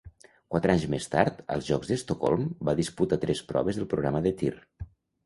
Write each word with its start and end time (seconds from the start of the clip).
Quatre 0.53 0.71
anys 0.75 0.85
més 0.93 1.03
tard, 1.15 1.43
als 1.55 1.67
Jocs 1.67 1.91
d'Estocolm 1.91 2.47
va 2.71 2.75
disputar 2.79 3.21
tres 3.27 3.43
proves 3.53 3.79
del 3.81 3.87
programa 3.93 4.23
de 4.29 4.33
tir. 4.41 4.51